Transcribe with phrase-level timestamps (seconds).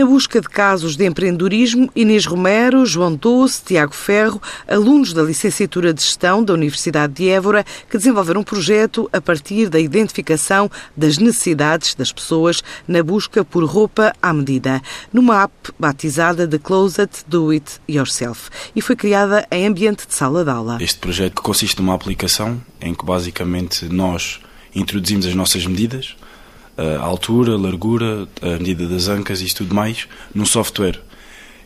[0.00, 5.92] Na busca de casos de empreendedorismo, Inês Romero, João Doce, Tiago Ferro, alunos da licenciatura
[5.92, 11.18] de Gestão da Universidade de Évora, que desenvolveram um projeto a partir da identificação das
[11.18, 14.80] necessidades das pessoas na busca por roupa à medida,
[15.12, 20.42] numa app batizada de Closet Do It Yourself e foi criada em ambiente de sala
[20.42, 20.78] de aula.
[20.80, 24.40] Este projeto consiste numa aplicação em que basicamente nós
[24.74, 26.16] introduzimos as nossas medidas,
[27.00, 31.00] a altura, a largura, a medida das ancas e tudo mais, num software.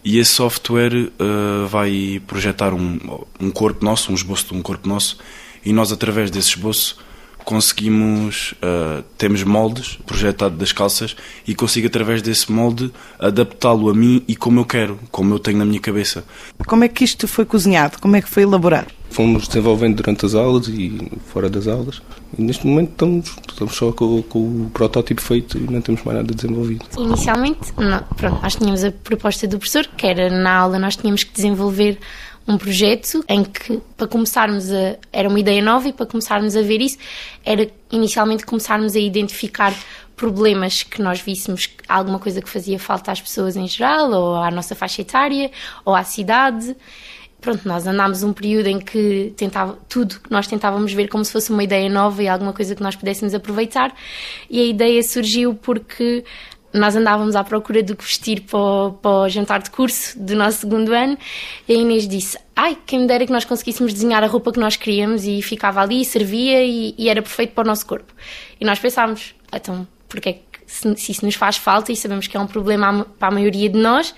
[0.05, 2.99] E esse software uh, vai projetar um,
[3.41, 5.17] um corpo nosso, um esboço de um corpo nosso,
[5.65, 6.99] e nós, através desse esboço,
[7.45, 11.15] conseguimos, uh, temos moldes projetados das calças
[11.47, 15.59] e consigo através desse molde adaptá-lo a mim e como eu quero, como eu tenho
[15.59, 16.25] na minha cabeça.
[16.67, 17.99] Como é que isto foi cozinhado?
[18.01, 18.89] Como é que foi elaborado?
[19.11, 22.03] Fomos desenvolvendo durante as aulas e fora das aulas.
[22.37, 26.19] E neste momento estamos, estamos só com, com, o protótipo feito e não temos mais
[26.19, 26.85] nada desenvolvido.
[26.99, 31.23] Inicialmente, não, pronto, nós tínhamos a proposta do professor, que era na aula nós tínhamos
[31.23, 31.99] que desenvolver
[32.47, 34.97] um projeto em que, para começarmos a.
[35.13, 36.99] Era uma ideia nova e para começarmos a ver isso,
[37.45, 39.75] era inicialmente começarmos a identificar
[40.15, 44.51] problemas que nós víssemos alguma coisa que fazia falta às pessoas em geral, ou à
[44.51, 45.51] nossa faixa etária,
[45.85, 46.77] ou à cidade.
[47.41, 51.53] Pronto, nós andámos um período em que tentava, tudo nós tentávamos ver como se fosse
[51.53, 53.95] uma ideia nova e alguma coisa que nós pudéssemos aproveitar.
[54.49, 56.25] E a ideia surgiu porque
[56.75, 60.35] nós andávamos à procura do que vestir para o, para o, jantar de curso do
[60.35, 61.17] nosso segundo ano
[61.69, 64.59] e a Inês disse ai, quem me dera que nós conseguíssemos desenhar a roupa que
[64.59, 68.13] nós queríamos e ficava ali, servia e, e era perfeito para o nosso corpo.
[68.61, 72.27] E nós pensámos, então, porque é que se, se, isso nos faz falta e sabemos
[72.27, 74.15] que é um problema para a maioria de nós,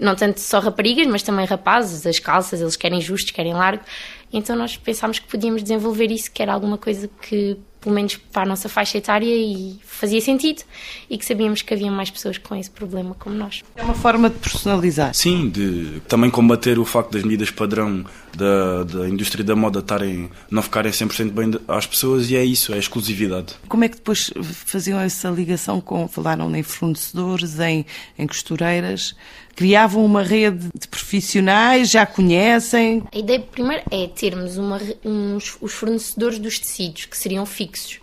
[0.00, 3.84] não tanto só raparigas, mas também rapazes, as calças, eles querem justos, querem largo,
[4.32, 8.42] então nós pensámos que podíamos desenvolver isso, que era alguma coisa que pelo menos para
[8.42, 10.62] a nossa faixa etária e fazia sentido
[11.08, 13.62] e que sabíamos que havia mais pessoas com esse problema como nós.
[13.74, 15.14] É uma forma de personalizar.
[15.14, 18.04] Sim, de também combater o facto das medidas padrão
[18.36, 22.72] da, da indústria da moda estarem, não ficarem 100% bem às pessoas e é isso,
[22.72, 23.54] é a exclusividade.
[23.68, 27.86] Como é que depois faziam essa ligação com, falaram em fornecedores, em,
[28.18, 29.16] em costureiras,
[29.56, 33.02] criavam uma rede de profissionais, já conhecem?
[33.12, 38.00] A ideia primeiro é termos uma, uns, os fornecedores dos tecidos, que seriam fixos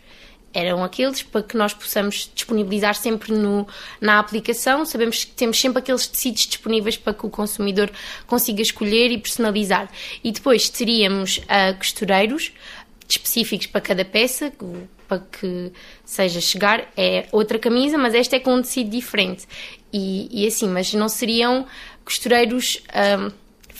[0.51, 3.67] eram aqueles para que nós possamos disponibilizar sempre no,
[4.01, 4.85] na aplicação.
[4.85, 7.91] Sabemos que temos sempre aqueles tecidos disponíveis para que o consumidor
[8.25, 9.87] consiga escolher e personalizar.
[10.23, 12.51] E depois teríamos uh, costureiros
[13.07, 14.51] específicos para cada peça,
[15.07, 15.71] para que
[16.03, 16.91] seja chegar.
[16.97, 19.47] É outra camisa, mas esta é com um tecido diferente.
[19.93, 21.67] E, e assim, mas não seriam
[22.03, 22.81] costureiros.
[22.89, 23.31] Ah,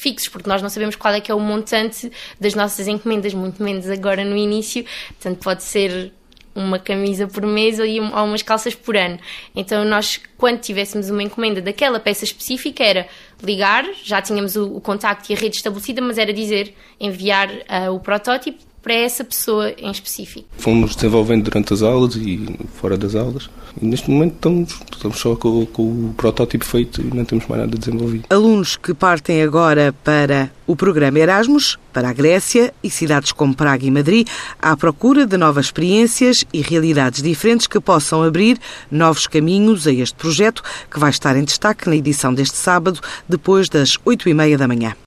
[0.08, 2.10] fixos, porque nós não sabemos qual é que é o montante
[2.40, 6.14] das nossas encomendas, muito menos agora no início, portanto pode ser
[6.56, 9.20] uma camisa por mês ou umas calças por ano.
[9.56, 13.08] Então nós, quando tivéssemos uma encomenda daquela peça específica, era
[13.44, 17.94] ligar, já tínhamos o, o contacto e a rede estabelecida, mas era dizer, enviar uh,
[17.94, 20.48] o protótipo para essa pessoa em específico.
[20.58, 23.50] Fomos desenvolvendo durante as aulas e fora das aulas.
[23.82, 27.64] E neste momento estamos, estamos só com, com, o protótipo feito e não temos mais
[27.64, 28.26] nada desenvolvido.
[28.30, 33.86] Alunos que partem agora para o programa Erasmus, para a Grécia e cidades como Praga
[33.86, 34.28] e Madrid,
[34.62, 38.58] à procura de novas experiências e realidades diferentes que possam abrir
[38.90, 43.70] novos caminhos a este projeto, que vai estar em destaque na edição deste sábado, depois
[43.70, 44.94] das oito e meia da manhã.